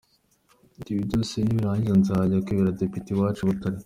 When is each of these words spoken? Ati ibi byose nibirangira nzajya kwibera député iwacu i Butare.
Ati 0.77 0.89
ibi 0.93 1.01
byose 1.07 1.33
nibirangira 1.39 1.95
nzajya 2.01 2.43
kwibera 2.45 2.77
député 2.81 3.07
iwacu 3.11 3.41
i 3.43 3.47
Butare. 3.49 3.77